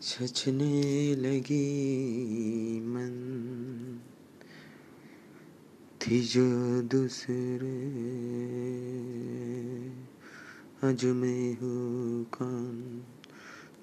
چھچنے 0.00 1.14
لگی 1.18 2.80
من۔ 2.84 3.30
تھی 5.98 6.22
جو 6.22 6.80
دوسرے۔ 6.82 7.90
آج 10.82 11.06
میں 11.06 11.62
ہوں 11.62 12.24
کون؟ 12.30 13.00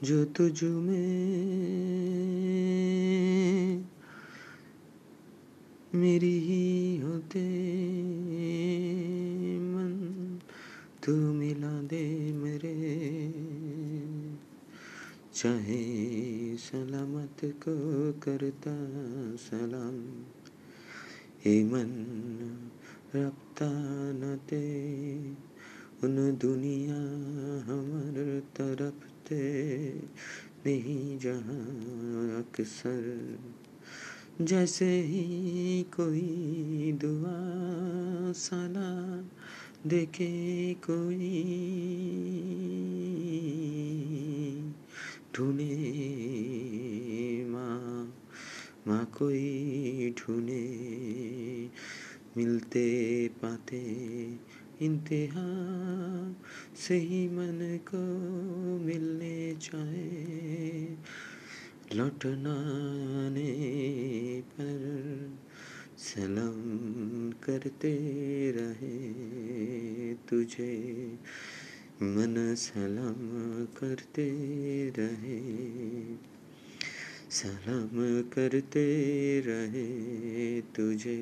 جو 0.01 0.25
تجھ 0.25 0.63
میں۔ 0.63 1.27
میری 5.93 6.39
ہی 6.39 6.99
ہوتے۔ 7.01 7.49
من، 9.59 10.37
تو 11.01 11.15
ملا 11.15 11.81
دے 11.91 12.31
میرے 12.35 12.75
چاہے 15.37 15.81
سلامت 16.59 17.45
کو 17.59 17.73
کرتا 18.19 18.75
سلام۔ 19.49 19.97
اے 21.43 21.53
من 21.63 21.91
ربتا 23.15 23.69
نتے 24.13 24.61
ان 26.01 26.17
دنیا 26.41 27.01
ہمر 27.67 28.17
طرف 28.53 29.05
تے 29.23 29.43
نہیں 30.65 31.23
جہاں 31.23 32.37
اکثر، 32.37 33.01
جیسے 34.39 34.89
ہی 35.01 35.83
کوئی 35.95 36.91
دعا 37.01 37.39
سلا 38.35 39.21
دیکھے 39.91 40.33
کوئی 40.85 41.86
ڈھونے 45.37 45.73
ماں 47.47 48.05
ماں 48.87 49.03
کوئی 49.11 50.11
ڈھونے 50.15 50.61
ملتے 52.35 52.87
پاتے 53.41 53.81
انتہا 54.79 55.45
سے 56.77 56.99
ہی 56.99 57.27
من 57.27 57.61
کو 57.85 58.01
ملنے 58.81 59.53
چاہے 59.59 60.07
لوٹنا 61.93 62.55
آنے 63.25 64.41
پر 64.55 64.83
سلام 65.97 67.29
کرتے 67.39 67.95
رہے 68.55 70.13
تجھے 70.25 70.75
من 72.01 72.55
سلام 72.55 73.65
کرتے 73.73 74.29
رہے۔ 74.97 75.39
سلام 77.29 78.21
کرتے 78.29 79.41
رہے 79.45 80.61
تجھے 80.73 81.17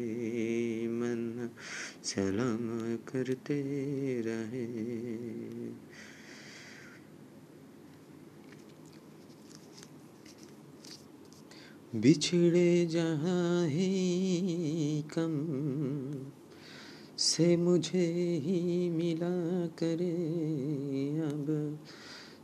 من۔ 0.88 1.48
سلام 2.04 2.96
کرتے 3.06 3.64
رہے۔ 4.26 4.68
بچھڑے 11.94 12.86
جہاں 12.86 13.66
ہی 13.68 15.02
کم۔ 15.14 15.52
سے 17.18 17.56
مجھے 17.56 18.06
ہی 18.46 18.90
ملا 18.90 19.66
کرے 19.76 20.14
اب 21.24 21.50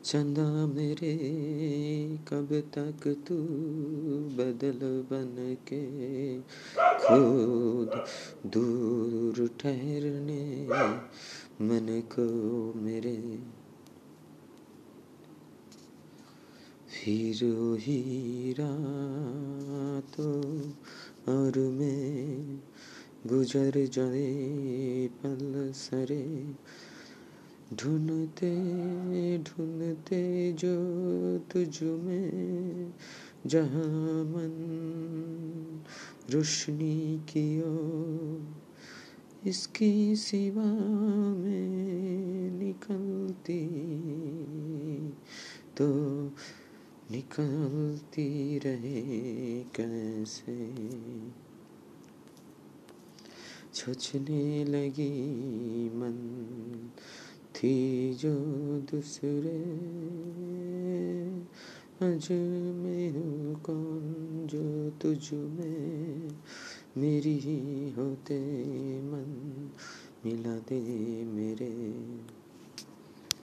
چندہ 0.04 0.66
میرے 0.66 1.16
کب 2.26 2.54
تک 2.72 3.08
تو 3.26 3.38
بدل 4.36 5.02
بن 5.10 5.54
کے 5.66 5.84
خود 7.00 7.96
دور 8.54 9.46
ٹھہرنے 9.60 10.66
من 11.62 12.00
کو 12.10 12.28
میرے 12.76 13.16
پھر 16.92 17.44
وہی 17.50 18.54
راتوں 18.58 20.42
اور 21.28 21.58
میں 21.70 22.71
گزر 23.26 23.76
جائے 23.92 25.08
پل 25.22 25.72
سرے، 25.74 26.24
ڈھونڈتے 27.72 28.50
ڈھونڈتے 29.44 30.22
جو 30.58 30.76
تجھ 31.48 31.84
میں 31.84 32.90
جہاں 33.48 34.24
من 34.24 34.56
روشنی 36.34 37.18
کیو 37.26 37.76
اس 39.44 39.68
کی 39.68 40.16
سوا 40.16 40.72
میں 41.38 42.50
نکلتی 42.54 43.68
تو 45.76 45.88
نکلتی 47.12 48.60
رہے 48.64 49.64
کیسے؟ 49.74 50.58
چھچنے 53.74 54.64
لگی 54.68 55.90
من 55.94 56.18
تھی 57.54 58.14
جو 58.20 58.34
دوسرے۔ 58.92 59.64
اج 62.00 62.32
میں 62.76 63.10
ہوں 63.10 63.54
کون 63.62 64.46
جو 64.52 64.90
تجھ 65.00 65.34
میں 65.34 66.30
میری 66.96 67.40
ہی 67.46 67.90
ہوتے 67.98 68.40
من 69.04 69.68
ملا 70.26 70.58
دے 70.70 70.80
میرے۔ 71.28 71.70